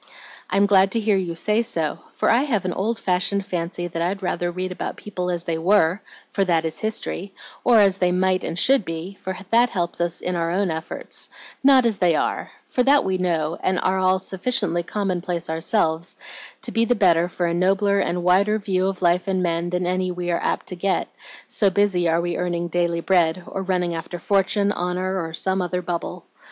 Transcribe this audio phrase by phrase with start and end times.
[0.49, 4.01] "I'm glad to hear you say so, for I have an old fashioned fancy that
[4.01, 8.11] I'd rather read about people as they were, for that is history, or as they
[8.11, 11.29] might and should be, for that helps us in our own efforts;
[11.63, 16.17] not as they are, for that we know, and are all sufficiently commonplace ourselves,
[16.63, 19.85] to be the better for a nobler and wider view of life and men than
[19.85, 21.09] any we are apt to get,
[21.47, 25.83] so busy are we earning daily bread, or running after fortune, honor or some other
[25.83, 26.25] bubble.